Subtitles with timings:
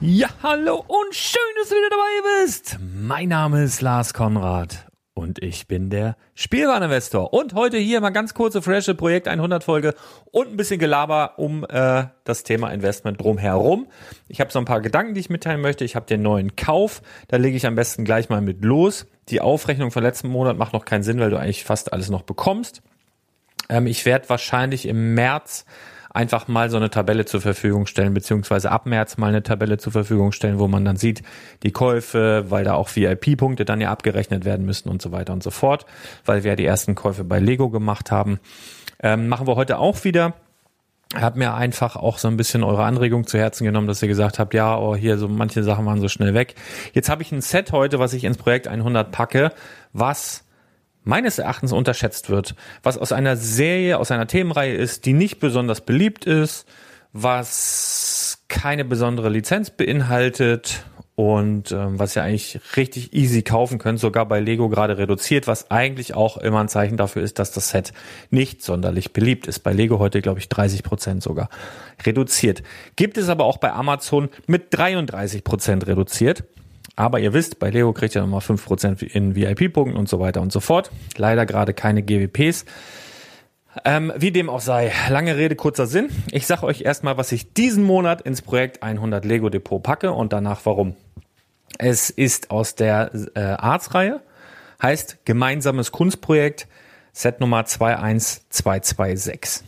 [0.00, 2.78] Ja, hallo und schön, dass du wieder dabei bist.
[2.80, 7.34] Mein Name ist Lars Konrad und ich bin der Spielwareninvestor.
[7.34, 9.96] Und heute hier mal ganz kurze, frische Projekt 100 Folge
[10.30, 13.88] und ein bisschen Gelaber um äh, das Thema Investment drumherum.
[14.28, 15.84] Ich habe so ein paar Gedanken, die ich mitteilen möchte.
[15.84, 17.02] Ich habe den neuen Kauf.
[17.26, 19.04] Da lege ich am besten gleich mal mit los.
[19.30, 22.22] Die Aufrechnung von letzten Monat macht noch keinen Sinn, weil du eigentlich fast alles noch
[22.22, 22.82] bekommst.
[23.68, 25.64] Ähm, ich werde wahrscheinlich im März
[26.10, 29.92] einfach mal so eine Tabelle zur Verfügung stellen, beziehungsweise ab März mal eine Tabelle zur
[29.92, 31.22] Verfügung stellen, wo man dann sieht,
[31.62, 35.42] die Käufe, weil da auch VIP-Punkte dann ja abgerechnet werden müssen und so weiter und
[35.42, 35.86] so fort,
[36.24, 38.40] weil wir ja die ersten Käufe bei Lego gemacht haben.
[39.00, 40.34] Ähm, machen wir heute auch wieder
[41.14, 44.38] Hab mir einfach auch so ein bisschen eure Anregung zu Herzen genommen, dass ihr gesagt
[44.38, 46.54] habt, ja, oh, hier so manche Sachen waren so schnell weg.
[46.92, 49.52] Jetzt habe ich ein Set heute, was ich ins Projekt 100 packe,
[49.92, 50.44] was
[51.08, 55.80] meines Erachtens unterschätzt wird, was aus einer Serie, aus einer Themenreihe ist, die nicht besonders
[55.80, 56.66] beliebt ist,
[57.14, 60.84] was keine besondere Lizenz beinhaltet
[61.14, 65.70] und ähm, was ihr eigentlich richtig easy kaufen könnt, sogar bei Lego gerade reduziert, was
[65.70, 67.94] eigentlich auch immer ein Zeichen dafür ist, dass das Set
[68.30, 69.60] nicht sonderlich beliebt ist.
[69.60, 71.48] Bei Lego heute, glaube ich, 30 Prozent sogar
[72.04, 72.62] reduziert.
[72.96, 76.44] Gibt es aber auch bei Amazon mit 33 Prozent reduziert.
[76.98, 80.50] Aber ihr wisst, bei Lego kriegt ihr nochmal 5% in VIP-Punkten und so weiter und
[80.50, 80.90] so fort.
[81.16, 82.64] Leider gerade keine GWPs.
[83.84, 86.08] Ähm, wie dem auch sei, lange Rede, kurzer Sinn.
[86.32, 90.32] Ich sage euch erstmal, was ich diesen Monat ins Projekt 100 Lego Depot packe und
[90.32, 90.96] danach warum.
[91.78, 94.20] Es ist aus der äh, Arts-Reihe,
[94.82, 96.66] Heißt gemeinsames Kunstprojekt,
[97.12, 99.62] Set Nummer 21226.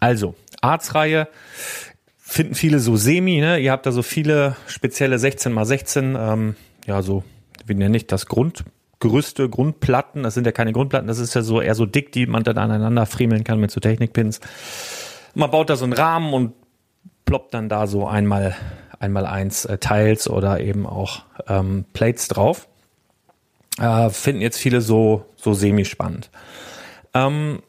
[0.00, 1.28] Also, Arztreihe
[2.36, 3.58] finden viele so semi, ne?
[3.58, 6.56] Ihr habt da so viele spezielle 16x16, ähm,
[6.86, 7.24] ja, so,
[7.64, 10.22] wie nenne ich das, Grundgerüste, Grundplatten.
[10.22, 12.58] Das sind ja keine Grundplatten, das ist ja so eher so dick, die man dann
[12.58, 14.40] aneinander friemeln kann mit so Technikpins.
[15.34, 16.52] Man baut da so einen Rahmen und
[17.24, 18.54] ploppt dann da so einmal,
[19.00, 22.68] einmal eins äh, Teils oder eben auch ähm, Plates drauf.
[23.78, 26.30] Äh, finden jetzt viele so, so semi-spannend.
[27.14, 27.62] Ähm,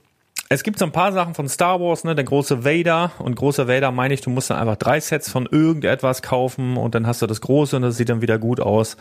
[0.49, 3.67] es gibt so ein paar Sachen von Star Wars, ne, der große Vader und großer
[3.67, 7.21] Vader meine ich, du musst dann einfach drei Sets von irgendetwas kaufen und dann hast
[7.21, 8.95] du das große und das sieht dann wieder gut aus.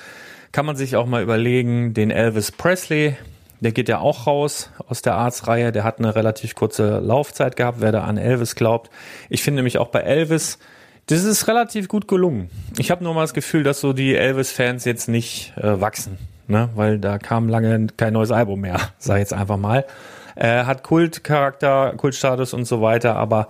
[0.50, 3.16] Kann man sich auch mal überlegen, den Elvis Presley,
[3.60, 7.80] der geht ja auch raus aus der Arztreihe, der hat eine relativ kurze Laufzeit gehabt,
[7.80, 8.90] wer da an Elvis glaubt.
[9.28, 10.58] Ich finde nämlich auch bei Elvis,
[11.06, 12.50] das ist relativ gut gelungen.
[12.76, 16.18] Ich habe nur mal das Gefühl, dass so die Elvis-Fans jetzt nicht äh, wachsen,
[16.48, 19.84] ne, weil da kam lange kein neues Album mehr, ich jetzt einfach mal.
[20.36, 23.48] Äh, hat Kultcharakter, Kultstatus und so weiter, aber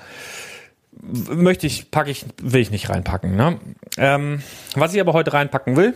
[1.02, 3.36] möchte ich, packe ich, will ich nicht reinpacken.
[3.36, 3.58] Ne?
[3.98, 4.42] Ähm,
[4.74, 5.94] was ich aber heute reinpacken will,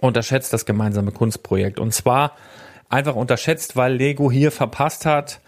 [0.00, 1.80] unterschätzt das gemeinsame Kunstprojekt.
[1.80, 2.32] Und zwar
[2.88, 5.40] einfach unterschätzt, weil Lego hier verpasst hat,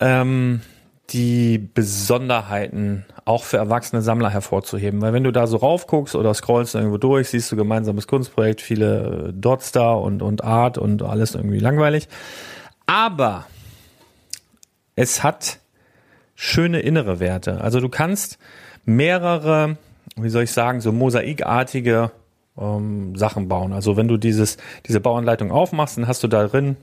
[0.00, 0.62] ähm,
[1.10, 5.00] die Besonderheiten auch für erwachsene Sammler hervorzuheben.
[5.00, 9.32] Weil wenn du da so raufguckst oder scrollst irgendwo durch, siehst du gemeinsames Kunstprojekt, viele
[9.34, 12.08] Dots da und, und Art und alles irgendwie langweilig.
[12.86, 13.46] Aber
[14.98, 15.60] es hat
[16.34, 17.60] schöne innere Werte.
[17.60, 18.38] Also du kannst
[18.84, 19.78] mehrere,
[20.16, 22.10] wie soll ich sagen, so mosaikartige
[22.58, 23.72] ähm, Sachen bauen.
[23.72, 24.56] Also wenn du dieses,
[24.86, 26.76] diese Bauanleitung aufmachst, dann hast du da drin,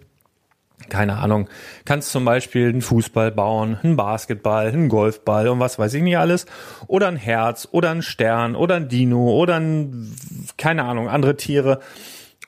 [0.88, 1.50] keine Ahnung,
[1.84, 6.18] kannst zum Beispiel einen Fußball bauen, einen Basketball, einen Golfball und was weiß ich nicht
[6.18, 6.46] alles.
[6.88, 10.16] Oder ein Herz oder ein Stern oder ein Dino oder ein,
[10.58, 11.82] keine Ahnung, andere Tiere.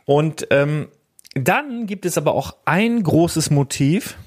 [0.05, 0.87] Und ähm,
[1.35, 4.17] dann gibt es aber auch ein großes Motiv,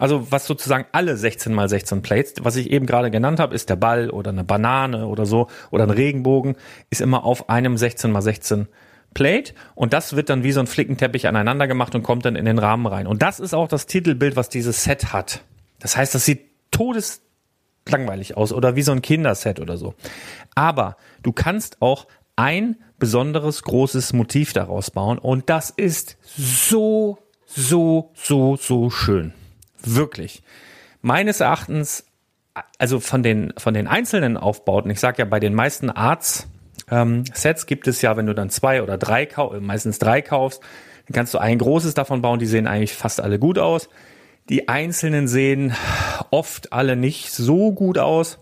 [0.00, 3.68] also was sozusagen alle 16 mal 16 Plates, was ich eben gerade genannt habe, ist
[3.68, 6.56] der Ball oder eine Banane oder so oder ein Regenbogen,
[6.88, 8.66] ist immer auf einem 16 mal 16
[9.12, 12.46] Plate und das wird dann wie so ein Flickenteppich aneinander gemacht und kommt dann in
[12.46, 13.06] den Rahmen rein.
[13.06, 15.42] Und das ist auch das Titelbild, was dieses Set hat.
[15.80, 19.94] Das heißt, das sieht todeslangweilig aus oder wie so ein Kinderset oder so.
[20.54, 22.06] Aber du kannst auch
[22.36, 29.34] ein besonderes großes Motiv daraus bauen und das ist so, so, so, so schön.
[29.84, 30.42] Wirklich.
[31.02, 32.04] Meines Erachtens,
[32.78, 36.48] also von den, von den einzelnen Aufbauten, ich sage ja, bei den meisten Arts
[36.90, 40.60] ähm, Sets gibt es ja, wenn du dann zwei oder drei kaufst, meistens drei kaufst,
[41.06, 43.88] dann kannst du ein großes davon bauen, die sehen eigentlich fast alle gut aus.
[44.48, 45.74] Die einzelnen sehen
[46.30, 48.38] oft alle nicht so gut aus.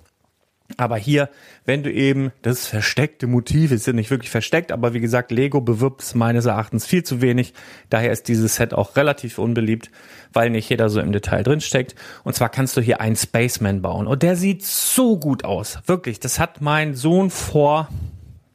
[0.77, 1.31] Aber hier,
[1.65, 5.63] wenn du eben das versteckte Motiv, ist ja nicht wirklich versteckt, aber wie gesagt, Lego
[5.63, 7.55] bewirbt es meines Erachtens viel zu wenig.
[7.89, 9.91] Daher ist dieses Set auch relativ unbeliebt,
[10.35, 11.95] weil nicht jeder so im Detail drinsteckt.
[12.23, 14.07] Und zwar kannst du hier einen Spaceman bauen.
[14.07, 15.79] Und der sieht so gut aus.
[15.87, 16.21] Wirklich.
[16.21, 17.89] Das hat mein Sohn vor,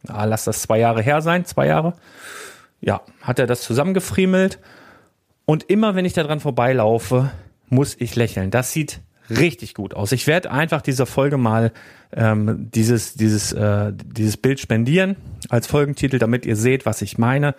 [0.08, 1.94] ah, lass das zwei Jahre her sein, zwei Jahre.
[2.80, 4.60] Ja, hat er das zusammengefriemelt.
[5.46, 7.32] Und immer wenn ich da dran vorbeilaufe,
[7.70, 8.52] muss ich lächeln.
[8.52, 9.02] Das sieht
[9.40, 10.12] richtig gut aus.
[10.12, 11.72] Ich werde einfach dieser Folge mal
[12.12, 15.16] ähm, dieses, dieses, äh, dieses Bild spendieren
[15.50, 17.56] als Folgentitel, damit ihr seht, was ich meine.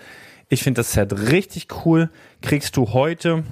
[0.49, 2.11] Ich finde das Set richtig cool.
[2.43, 3.44] Kriegst du heute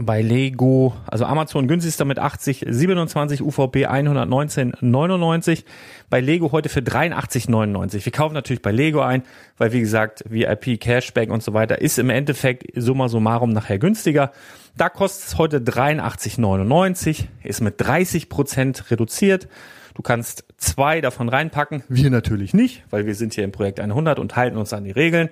[0.00, 5.64] bei Lego, also Amazon günstigster mit 80, 27 UVP 119,99.
[6.10, 8.04] Bei Lego heute für 83,99.
[8.04, 9.22] Wir kaufen natürlich bei Lego ein,
[9.56, 14.32] weil wie gesagt, VIP, Cashback und so weiter ist im Endeffekt summa summarum nachher günstiger.
[14.76, 19.48] Da kostet es heute 83,99, ist mit 30 Prozent reduziert.
[19.94, 24.18] Du kannst zwei davon reinpacken, wir natürlich nicht, weil wir sind hier im Projekt 100
[24.18, 25.30] und halten uns an die Regeln.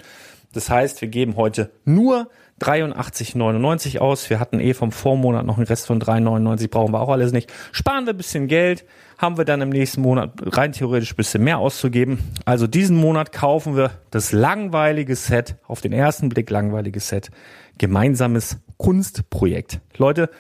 [0.52, 2.28] Das heißt, wir geben heute nur
[2.62, 4.30] 83,99 aus.
[4.30, 7.52] Wir hatten eh vom Vormonat noch einen Rest von 3,99, brauchen wir auch alles nicht.
[7.72, 8.84] Sparen wir ein bisschen Geld,
[9.18, 12.18] haben wir dann im nächsten Monat rein theoretisch ein bisschen mehr auszugeben.
[12.44, 17.30] Also diesen Monat kaufen wir das langweilige Set, auf den ersten Blick langweiliges Set,
[17.78, 19.80] gemeinsames Kunstprojekt.
[19.96, 20.30] Leute,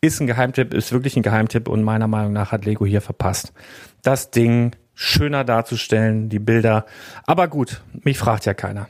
[0.00, 3.52] ist ein Geheimtipp, ist wirklich ein Geheimtipp und meiner Meinung nach hat Lego hier verpasst.
[4.02, 6.84] Das Ding schöner darzustellen, die Bilder.
[7.26, 8.88] Aber gut, mich fragt ja keiner.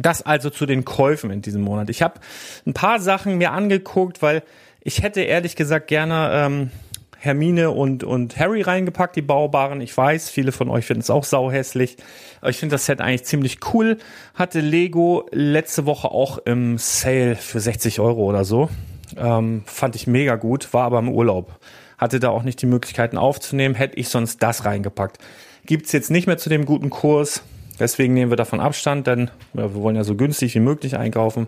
[0.00, 1.90] Das also zu den Käufen in diesem Monat.
[1.90, 2.20] Ich habe
[2.66, 4.42] ein paar Sachen mir angeguckt, weil
[4.82, 6.70] ich hätte ehrlich gesagt gerne ähm,
[7.18, 9.80] Hermine und, und Harry reingepackt, die Baubaren.
[9.80, 11.96] Ich weiß, viele von euch finden es auch sauhässlich.
[12.40, 13.98] Aber ich finde das Set eigentlich ziemlich cool.
[14.34, 18.70] Hatte Lego letzte Woche auch im Sale für 60 Euro oder so.
[19.16, 21.58] Ähm, fand ich mega gut, war aber im Urlaub.
[21.96, 25.18] Hatte da auch nicht die Möglichkeiten aufzunehmen, hätte ich sonst das reingepackt.
[25.66, 27.42] Gibt's jetzt nicht mehr zu dem guten Kurs.
[27.78, 31.46] Deswegen nehmen wir davon Abstand, denn wir wollen ja so günstig wie möglich einkaufen.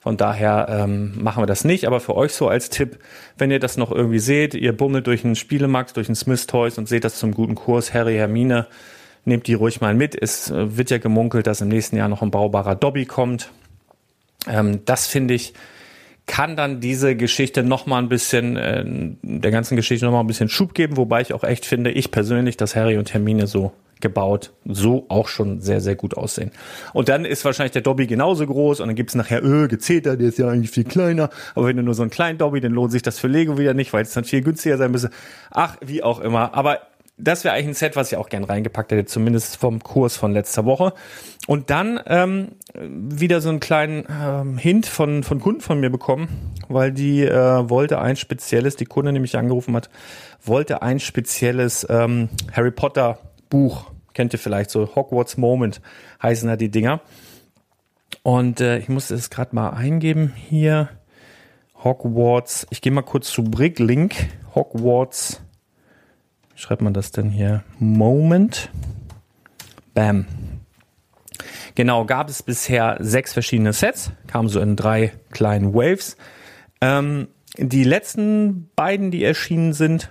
[0.00, 1.86] Von daher ähm, machen wir das nicht.
[1.86, 2.98] Aber für euch so als Tipp,
[3.36, 6.78] wenn ihr das noch irgendwie seht, ihr bummelt durch einen Spielemax, durch einen Smith Toys
[6.78, 8.66] und seht das zum guten Kurs, Harry, Hermine,
[9.24, 10.20] nehmt die ruhig mal mit.
[10.20, 13.50] Es äh, wird ja gemunkelt, dass im nächsten Jahr noch ein baubarer Dobby kommt.
[14.46, 15.52] Ähm, das finde ich,
[16.26, 20.26] kann dann diese Geschichte noch mal ein bisschen, äh, der ganzen Geschichte noch mal ein
[20.26, 23.72] bisschen Schub geben, wobei ich auch echt finde, ich persönlich, dass Harry und Hermine so
[24.00, 26.50] gebaut, so auch schon sehr, sehr gut aussehen.
[26.92, 30.28] Und dann ist wahrscheinlich der Dobby genauso groß und dann gibt's nachher, öh, Gezeter, der
[30.28, 31.30] ist ja eigentlich viel kleiner.
[31.54, 33.74] Aber wenn du nur so einen kleinen Dobby, dann lohnt sich das für Lego wieder
[33.74, 35.10] nicht, weil es dann viel günstiger sein müsste.
[35.50, 36.54] Ach, wie auch immer.
[36.54, 36.80] Aber
[37.18, 40.32] das wäre eigentlich ein Set, was ich auch gern reingepackt hätte, zumindest vom Kurs von
[40.32, 40.92] letzter Woche.
[41.48, 46.52] Und dann ähm, wieder so einen kleinen ähm, Hint von, von Kunden von mir bekommen,
[46.68, 49.90] weil die äh, wollte ein spezielles, die Kunde nämlich angerufen hat,
[50.44, 53.90] wollte ein spezielles ähm, Harry Potter Buch.
[54.14, 55.80] Kennt ihr vielleicht so Hogwarts Moment
[56.22, 57.00] heißen da die Dinger.
[58.22, 60.88] Und äh, ich muss es gerade mal eingeben hier.
[61.84, 62.66] Hogwarts.
[62.70, 64.14] Ich gehe mal kurz zu Bricklink.
[64.54, 65.40] Hogwarts
[66.54, 67.62] schreibt man das denn hier?
[67.78, 68.70] Moment.
[69.94, 70.26] Bam.
[71.76, 76.16] Genau, gab es bisher sechs verschiedene Sets, kamen so in drei kleinen Waves.
[76.80, 80.10] Ähm, die letzten beiden, die erschienen sind,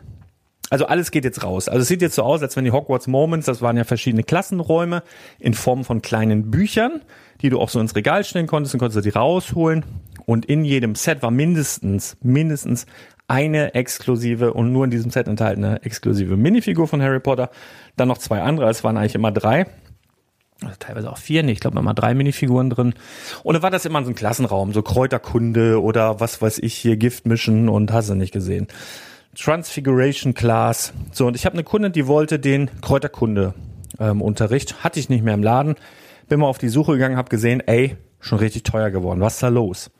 [0.69, 1.69] also alles geht jetzt raus.
[1.69, 4.23] Also es sieht jetzt so aus, als wenn die Hogwarts Moments, das waren ja verschiedene
[4.23, 5.03] Klassenräume
[5.39, 7.01] in Form von kleinen Büchern,
[7.41, 9.85] die du auch so ins Regal stellen konntest und konntest du die rausholen.
[10.25, 12.85] Und in jedem Set war mindestens, mindestens
[13.27, 17.49] eine exklusive und nur in diesem Set enthaltene exklusive Minifigur von Harry Potter.
[17.95, 19.67] Dann noch zwei andere, es waren eigentlich immer drei.
[20.63, 22.93] Also teilweise auch vier, nee, ich glaube immer drei Minifiguren drin.
[23.43, 26.97] Und dann war das immer so ein Klassenraum, so Kräuterkunde oder was weiß ich hier,
[26.97, 28.67] Giftmischen und hast du nicht gesehen.
[29.39, 30.93] Transfiguration Class.
[31.11, 33.53] So, und ich habe eine Kundin, die wollte den Kräuterkunde
[33.99, 34.21] ähm.
[34.21, 35.75] Hatte ich nicht mehr im Laden.
[36.27, 39.21] Bin mal auf die Suche gegangen, habe gesehen, ey, schon richtig teuer geworden.
[39.21, 39.91] Was ist da los?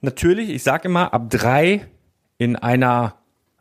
[0.00, 1.86] Natürlich, ich sage immer, ab drei
[2.36, 3.14] in einer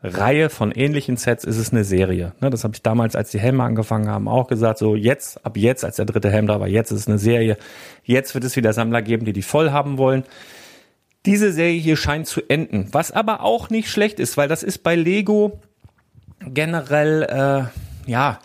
[0.03, 2.33] Reihe von ähnlichen Sets ist es eine Serie.
[2.41, 4.79] Ne, das habe ich damals, als die Helme angefangen haben, auch gesagt.
[4.79, 7.57] So jetzt, ab jetzt, als der dritte Helm da war, jetzt ist es eine Serie.
[8.03, 10.23] Jetzt wird es wieder Sammler geben, die die voll haben wollen.
[11.25, 14.79] Diese Serie hier scheint zu enden, was aber auch nicht schlecht ist, weil das ist
[14.79, 15.61] bei Lego
[16.39, 18.39] generell, äh, ja,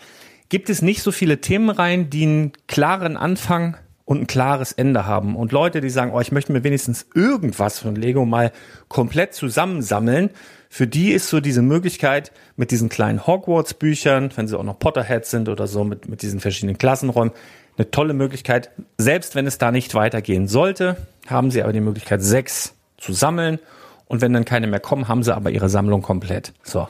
[0.47, 5.35] gibt es nicht so viele Themenreihen, die einen klaren Anfang und ein klares Ende haben.
[5.35, 8.51] Und Leute, die sagen, oh, ich möchte mir wenigstens irgendwas von Lego mal
[8.87, 10.31] komplett zusammensammeln,
[10.71, 15.31] für die ist so diese Möglichkeit mit diesen kleinen Hogwarts-Büchern, wenn sie auch noch Potterheads
[15.31, 17.33] sind oder so, mit, mit diesen verschiedenen Klassenräumen,
[17.77, 18.69] eine tolle Möglichkeit.
[18.97, 20.95] Selbst wenn es da nicht weitergehen sollte,
[21.29, 23.59] haben sie aber die Möglichkeit, sechs zu sammeln.
[24.05, 26.53] Und wenn dann keine mehr kommen, haben sie aber ihre Sammlung komplett.
[26.63, 26.87] So.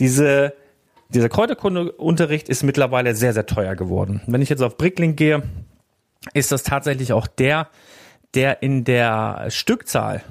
[0.00, 0.54] Diese,
[1.08, 4.20] dieser Kräuterkunde-Unterricht ist mittlerweile sehr, sehr teuer geworden.
[4.26, 5.42] Wenn ich jetzt auf Bricklink gehe,
[6.34, 7.68] ist das tatsächlich auch der,
[8.34, 10.22] der in der Stückzahl,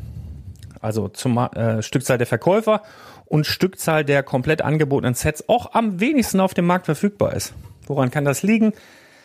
[0.82, 2.82] also zum äh, Stückzahl der Verkäufer
[3.26, 7.54] und Stückzahl der komplett angebotenen Sets auch am wenigsten auf dem Markt verfügbar ist.
[7.86, 8.74] Woran kann das liegen?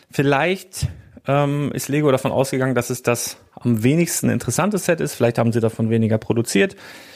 [0.09, 0.87] Vielleicht
[1.27, 5.13] ähm, ist Lego davon ausgegangen, dass es das am wenigsten interessante Set ist.
[5.13, 6.75] Vielleicht haben sie davon weniger produziert.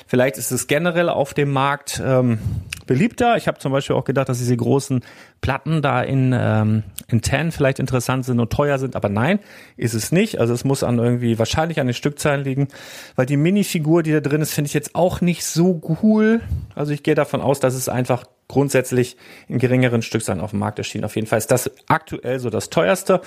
[0.09, 2.39] Vielleicht ist es generell auf dem Markt ähm,
[2.85, 3.35] beliebter.
[3.35, 5.01] Ich habe zum Beispiel auch gedacht, dass diese großen
[5.41, 9.39] Platten da in, ähm, in Tan vielleicht interessant sind und teuer sind, aber nein,
[9.75, 10.39] ist es nicht.
[10.39, 12.69] Also es muss an irgendwie wahrscheinlich an den Stückzahlen liegen,
[13.17, 16.39] weil die Minifigur, die da drin ist, finde ich jetzt auch nicht so cool.
[16.73, 19.17] Also ich gehe davon aus, dass es einfach grundsätzlich
[19.49, 21.03] in geringeren Stückzahlen auf dem Markt erschien.
[21.03, 23.21] Auf jeden Fall ist das aktuell so das teuerste.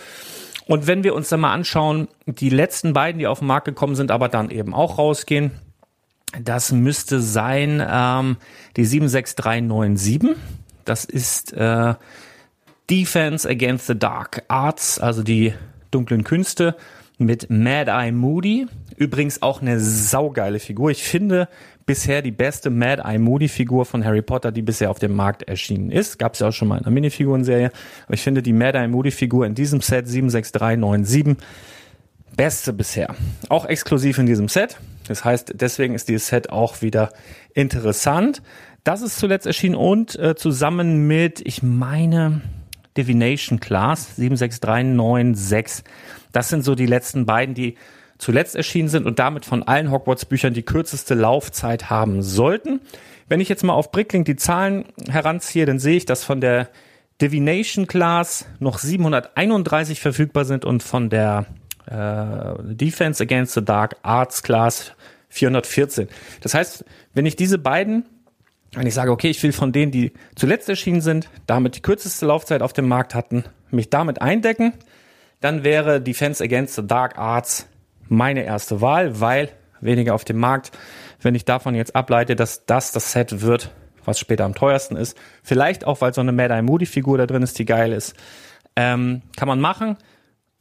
[0.71, 3.97] Und wenn wir uns dann mal anschauen, die letzten beiden, die auf den Markt gekommen
[3.97, 5.51] sind, aber dann eben auch rausgehen,
[6.45, 8.37] das müsste sein ähm,
[8.77, 10.37] die 76397.
[10.85, 11.95] Das ist äh,
[12.89, 15.55] Defense Against the Dark Arts, also die
[15.91, 16.77] dunklen Künste
[17.19, 18.69] mit Mad Eye Moody.
[18.95, 20.93] Übrigens auch eine saugeile Figur.
[20.93, 21.49] Ich finde
[21.91, 25.43] bisher die beste Mad Eye Moody Figur von Harry Potter, die bisher auf dem Markt
[25.43, 26.21] erschienen ist.
[26.21, 27.73] Gab es ja auch schon mal in einer Minifigurenserie.
[28.07, 31.37] Aber ich finde die Mad Eye Moody Figur in diesem Set 76397
[32.37, 33.17] beste bisher.
[33.49, 34.79] Auch exklusiv in diesem Set.
[35.09, 37.13] Das heißt, deswegen ist dieses Set auch wieder
[37.55, 38.41] interessant.
[38.85, 42.41] Das ist zuletzt erschienen und äh, zusammen mit, ich meine,
[42.97, 45.83] Divination Class 76396.
[46.31, 47.75] Das sind so die letzten beiden, die
[48.21, 52.81] zuletzt erschienen sind und damit von allen Hogwarts-Büchern die kürzeste Laufzeit haben sollten.
[53.29, 56.69] Wenn ich jetzt mal auf Bricklink die Zahlen heranziehe, dann sehe ich, dass von der
[57.21, 61.47] Divination Class noch 731 verfügbar sind und von der
[61.87, 64.93] äh, Defense Against the Dark Arts Class
[65.29, 66.09] 414.
[66.41, 66.85] Das heißt,
[67.15, 68.05] wenn ich diese beiden,
[68.73, 72.27] wenn ich sage, okay, ich will von denen, die zuletzt erschienen sind, damit die kürzeste
[72.27, 74.73] Laufzeit auf dem Markt hatten, mich damit eindecken,
[75.41, 77.70] dann wäre Defense Against the Dark Arts
[78.11, 79.51] meine erste Wahl, weil
[79.81, 80.73] weniger auf dem Markt.
[81.23, 83.71] Wenn ich davon jetzt ableite, dass das das Set wird,
[84.05, 87.27] was später am teuersten ist, vielleicht auch, weil so eine Mad Eye Moody Figur da
[87.27, 88.15] drin ist, die geil ist,
[88.77, 89.97] ähm, kann man machen.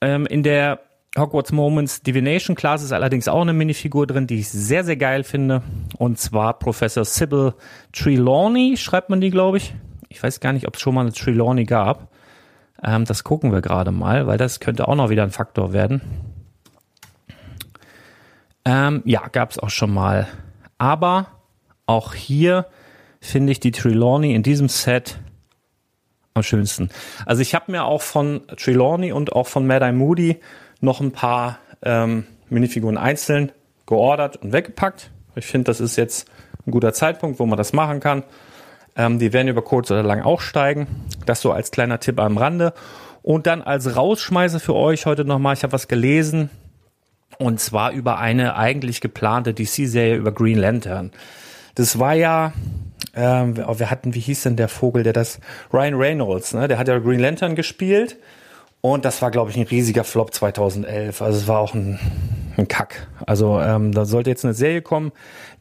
[0.01, 0.79] Ähm, in der
[1.17, 5.23] Hogwarts Moments Divination Class ist allerdings auch eine Minifigur drin, die ich sehr, sehr geil
[5.23, 5.63] finde.
[5.97, 7.53] Und zwar Professor Sybil
[7.93, 9.73] Trelawney, schreibt man die, glaube ich.
[10.09, 12.11] Ich weiß gar nicht, ob es schon mal eine Trelawney gab.
[12.83, 16.01] Ähm, das gucken wir gerade mal, weil das könnte auch noch wieder ein Faktor werden.
[18.79, 20.27] Ähm, ja, gab es auch schon mal.
[20.77, 21.27] Aber
[21.85, 22.65] auch hier
[23.19, 25.19] finde ich die Trelawney in diesem Set
[26.33, 26.89] am schönsten.
[27.25, 30.37] Also ich habe mir auch von Trelawney und auch von Mad Eye Moody
[30.79, 33.51] noch ein paar ähm, Minifiguren einzeln
[33.85, 35.11] geordert und weggepackt.
[35.35, 36.29] Ich finde, das ist jetzt
[36.65, 38.23] ein guter Zeitpunkt, wo man das machen kann.
[38.95, 40.87] Ähm, die werden über kurz oder lang auch steigen.
[41.25, 42.73] Das so als kleiner Tipp am Rande.
[43.23, 46.49] Und dann als Rausschmeiße für euch heute nochmal, ich habe was gelesen.
[47.37, 51.11] Und zwar über eine eigentlich geplante DC-Serie über Green Lantern.
[51.75, 52.53] Das war ja,
[53.15, 55.39] ähm, wir hatten, wie hieß denn der Vogel, der das,
[55.71, 56.67] Ryan Reynolds, ne?
[56.67, 58.17] der hat ja Green Lantern gespielt.
[58.81, 61.21] Und das war, glaube ich, ein riesiger Flop 2011.
[61.21, 61.99] Also es war auch ein,
[62.57, 63.07] ein Kack.
[63.25, 65.11] Also ähm, da sollte jetzt eine Serie kommen,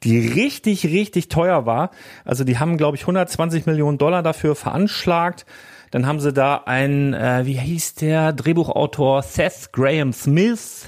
[0.04, 1.90] die richtig, richtig teuer war.
[2.24, 5.46] Also die haben, glaube ich, 120 Millionen Dollar dafür veranschlagt.
[5.90, 10.86] Dann haben sie da einen, äh, wie hieß der, Drehbuchautor Seth Graham Smith.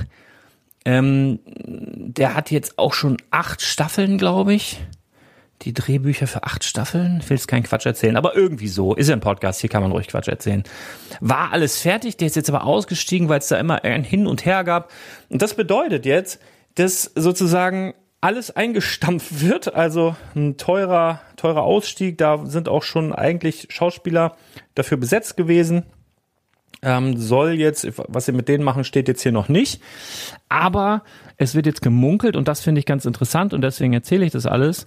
[0.91, 4.81] Ähm, der hat jetzt auch schon acht Staffeln, glaube ich
[5.63, 7.19] die Drehbücher für acht Staffeln.
[7.23, 8.95] Ich will jetzt keinen Quatsch erzählen, aber irgendwie so.
[8.95, 10.65] Ist ja ein Podcast, hier kann man ruhig Quatsch erzählen.
[11.21, 14.47] War alles fertig, der ist jetzt aber ausgestiegen, weil es da immer ein Hin und
[14.47, 14.91] Her gab.
[15.29, 16.41] Und das bedeutet jetzt,
[16.77, 22.19] dass sozusagen alles eingestampft wird, also ein teurer, teurer Ausstieg.
[22.19, 24.37] Da sind auch schon eigentlich Schauspieler
[24.75, 25.85] dafür besetzt gewesen.
[26.83, 29.83] Ähm, soll jetzt, was sie mit denen machen, steht jetzt hier noch nicht.
[30.49, 31.03] Aber
[31.37, 34.47] es wird jetzt gemunkelt und das finde ich ganz interessant und deswegen erzähle ich das
[34.47, 34.87] alles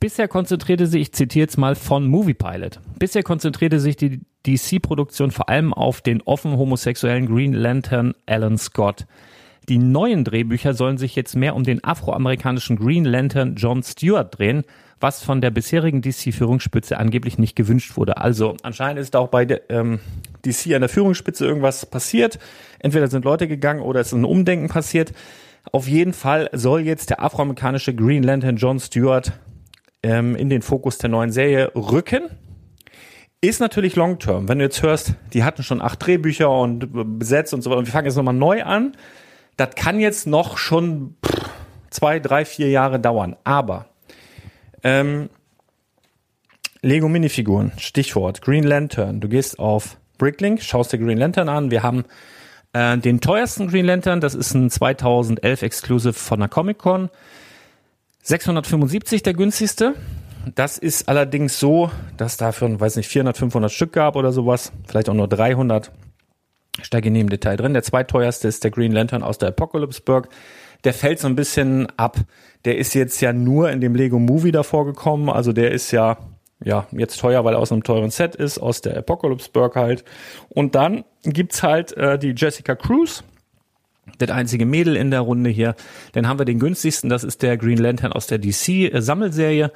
[0.00, 5.32] Bisher konzentrierte sich, ich zitiere jetzt mal von Movie Pilot, bisher konzentrierte sich die DC-Produktion
[5.32, 9.06] vor allem auf den offen homosexuellen Green Lantern Alan Scott.
[9.68, 14.64] Die neuen Drehbücher sollen sich jetzt mehr um den afroamerikanischen Green Lantern John Stewart drehen,
[14.98, 18.16] was von der bisherigen DC-Führungsspitze angeblich nicht gewünscht wurde.
[18.16, 20.00] Also anscheinend ist auch bei ähm,
[20.46, 22.38] DC an der Führungsspitze irgendwas passiert.
[22.78, 25.12] Entweder sind Leute gegangen oder es ist ein Umdenken passiert.
[25.70, 29.32] Auf jeden Fall soll jetzt der afroamerikanische Green Lantern John Stewart
[30.02, 32.30] ähm, in den Fokus der neuen Serie rücken.
[33.42, 34.48] Ist natürlich long term.
[34.48, 37.86] Wenn du jetzt hörst, die hatten schon acht Drehbücher und besetzt und so weiter und
[37.86, 38.94] wir fangen jetzt nochmal neu an,
[39.58, 41.16] das kann jetzt noch schon
[41.90, 43.36] zwei, drei, vier Jahre dauern.
[43.44, 43.86] Aber
[44.82, 45.28] ähm,
[46.80, 49.20] Lego Minifiguren, Stichwort Green Lantern.
[49.20, 51.72] Du gehst auf Bricklink, schaust dir Green Lantern an.
[51.72, 52.04] Wir haben
[52.72, 57.10] äh, den teuersten Green Lantern, das ist ein 2011 Exclusive von der Comic Con.
[58.22, 59.94] 675 der günstigste.
[60.54, 64.70] Das ist allerdings so, dass dafür, weiß nicht, 400, 500 Stück gab oder sowas.
[64.86, 65.90] Vielleicht auch nur 300.
[66.82, 67.74] Steige nie im Detail drin.
[67.74, 70.28] Der zweiteuerste ist der Green Lantern aus der Apocalypseburg.
[70.84, 72.18] Der fällt so ein bisschen ab.
[72.64, 75.28] Der ist jetzt ja nur in dem Lego Movie davor gekommen.
[75.28, 76.18] Also der ist ja,
[76.62, 80.04] ja, jetzt teuer, weil er aus einem teuren Set ist, aus der Apocalypseburg halt.
[80.48, 83.24] Und dann gibt's halt äh, die Jessica Cruz
[84.16, 85.74] das einzige Mädel in der Runde hier.
[86.12, 89.66] Dann haben wir den günstigsten, das ist der Green Lantern aus der DC-Sammelserie.
[89.66, 89.70] Äh,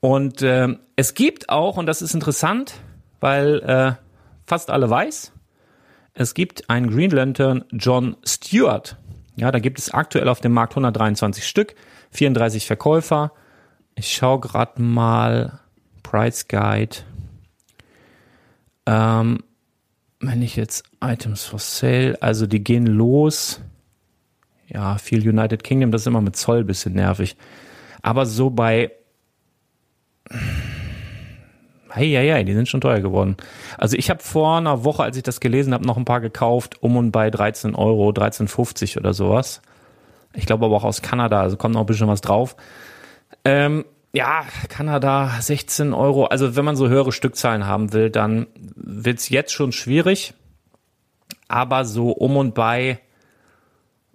[0.00, 2.74] und äh, es gibt auch, und das ist interessant,
[3.20, 3.92] weil äh,
[4.46, 5.32] fast alle weiß,
[6.14, 8.96] es gibt einen Green Lantern John Stewart.
[9.36, 11.74] Ja, da gibt es aktuell auf dem Markt 123 Stück,
[12.10, 13.32] 34 Verkäufer.
[13.94, 15.60] Ich schaue gerade mal
[16.02, 16.96] Price Guide.
[18.86, 19.42] Ähm,
[20.20, 23.60] wenn ich jetzt Items for Sale, also die gehen los.
[24.68, 27.36] Ja, viel United Kingdom, das ist immer mit Zoll bisschen nervig.
[28.02, 28.92] Aber so bei.
[31.94, 33.36] Hey, ja, ja, die sind schon teuer geworden.
[33.78, 36.82] Also ich habe vor einer Woche, als ich das gelesen habe, noch ein paar gekauft,
[36.82, 39.62] um und bei 13 Euro, 13,50 oder sowas.
[40.34, 42.56] Ich glaube aber auch aus Kanada, also kommt noch ein bisschen was drauf.
[43.44, 46.26] Ähm, ja, Kanada 16 Euro.
[46.26, 50.34] Also wenn man so höhere Stückzahlen haben will, dann wird's jetzt schon schwierig.
[51.48, 53.00] Aber so um und bei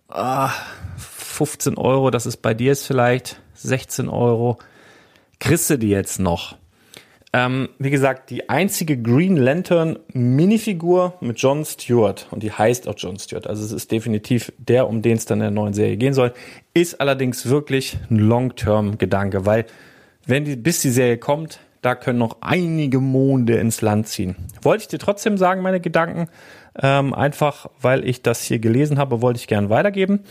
[0.08, 0.52] ah,
[0.98, 4.58] 15 Euro, das ist bei dir jetzt vielleicht 16 Euro,
[5.40, 6.56] kriegst du die jetzt noch.
[7.34, 12.96] Ähm, wie gesagt, die einzige Green Lantern Minifigur mit John Stewart und die heißt auch
[12.96, 13.48] John Stewart.
[13.48, 16.34] Also es ist definitiv der, um den es dann in der neuen Serie gehen soll.
[16.74, 19.66] Ist allerdings wirklich ein Long-Term-Gedanke, weil
[20.26, 24.36] wenn die, bis die Serie kommt, da können noch einige Monde ins Land ziehen.
[24.62, 26.30] Wollte ich dir trotzdem sagen, meine Gedanken,
[26.82, 30.24] ähm, einfach weil ich das hier gelesen habe, wollte ich gern weitergeben.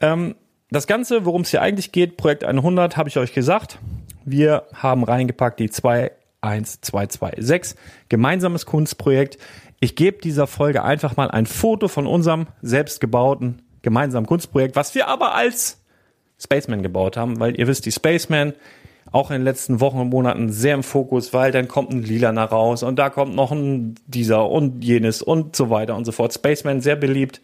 [0.00, 0.34] Ähm,
[0.70, 3.78] das Ganze, worum es hier eigentlich geht, Projekt 100, habe ich euch gesagt.
[4.24, 5.70] Wir haben reingepackt die
[6.44, 7.78] 21226,
[8.08, 9.38] gemeinsames Kunstprojekt.
[9.80, 15.08] Ich gebe dieser Folge einfach mal ein Foto von unserem selbstgebauten gemeinsamen Kunstprojekt, was wir
[15.08, 15.82] aber als
[16.42, 18.54] Spaceman gebaut haben, weil ihr wisst, die Spaceman
[19.12, 22.44] auch in den letzten Wochen und Monaten sehr im Fokus, weil dann kommt ein Lilaner
[22.44, 26.32] raus und da kommt noch ein dieser und jenes und so weiter und so fort.
[26.32, 27.40] Spaceman sehr beliebt.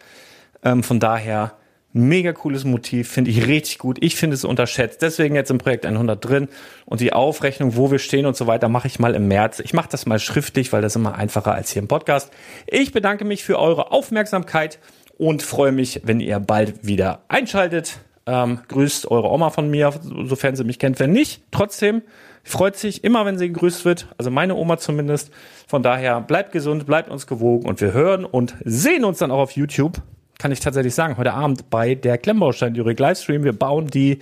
[0.64, 1.52] Ähm, von daher
[1.92, 3.98] mega cooles Motiv, finde ich richtig gut.
[4.00, 5.02] Ich finde es unterschätzt.
[5.02, 6.48] Deswegen jetzt im Projekt 100 drin
[6.86, 9.60] und die Aufrechnung, wo wir stehen und so weiter, mache ich mal im März.
[9.60, 12.30] Ich mache das mal schriftlich, weil das immer einfacher als hier im Podcast.
[12.66, 14.78] Ich bedanke mich für eure Aufmerksamkeit
[15.18, 17.98] und freue mich, wenn ihr bald wieder einschaltet.
[18.26, 19.92] Ähm, grüßt eure Oma von mir,
[20.26, 21.00] sofern sie mich kennt.
[21.00, 22.02] Wenn nicht, trotzdem
[22.44, 24.06] freut sich immer, wenn sie gegrüßt wird.
[24.18, 25.30] Also meine Oma zumindest.
[25.66, 29.38] Von daher bleibt gesund, bleibt uns gewogen und wir hören und sehen uns dann auch
[29.38, 30.02] auf YouTube.
[30.40, 33.44] Kann ich tatsächlich sagen, heute Abend bei der Klemmbaustein-Lyrik Livestream.
[33.44, 34.20] Wir bauen die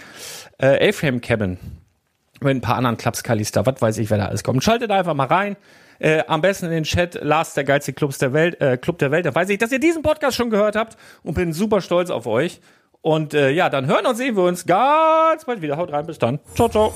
[0.59, 1.59] äh, A-Frame Cabin
[2.41, 4.65] mit ein paar anderen Clubs, Kalista, was weiß ich, wer da alles kommt.
[4.65, 5.57] Schaltet einfach mal rein.
[6.01, 9.13] Äh, am besten in den Chat, Lars, der geilste Clubs der Welt, äh, Club der
[9.13, 9.27] Welt.
[9.27, 12.27] Da weiß ich, dass ihr diesen Podcast schon gehört habt und bin super stolz auf
[12.27, 12.61] euch.
[13.01, 15.77] Und äh, ja, dann hören und sehen wir uns ganz bald wieder.
[15.77, 16.41] Haut rein, bis dann.
[16.57, 16.93] Ciao, ciao.